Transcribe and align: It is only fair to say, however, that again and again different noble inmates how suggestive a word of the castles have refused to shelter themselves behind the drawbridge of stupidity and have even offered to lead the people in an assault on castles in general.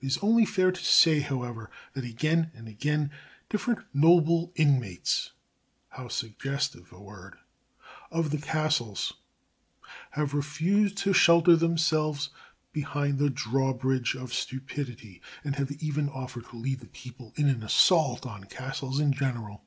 It 0.00 0.06
is 0.06 0.18
only 0.22 0.46
fair 0.46 0.72
to 0.72 0.82
say, 0.82 1.20
however, 1.20 1.70
that 1.92 2.02
again 2.02 2.50
and 2.54 2.66
again 2.66 3.10
different 3.50 3.80
noble 3.92 4.50
inmates 4.54 5.32
how 5.90 6.08
suggestive 6.08 6.90
a 6.90 6.98
word 6.98 7.36
of 8.10 8.30
the 8.30 8.38
castles 8.38 9.12
have 10.12 10.32
refused 10.32 10.96
to 11.04 11.12
shelter 11.12 11.54
themselves 11.54 12.30
behind 12.72 13.18
the 13.18 13.28
drawbridge 13.28 14.16
of 14.16 14.32
stupidity 14.32 15.20
and 15.44 15.56
have 15.56 15.70
even 15.72 16.08
offered 16.08 16.46
to 16.48 16.56
lead 16.56 16.80
the 16.80 16.86
people 16.86 17.34
in 17.36 17.46
an 17.50 17.62
assault 17.62 18.24
on 18.24 18.44
castles 18.44 18.98
in 18.98 19.12
general. 19.12 19.64